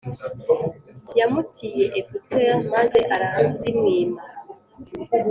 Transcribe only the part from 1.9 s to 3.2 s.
ecouter maze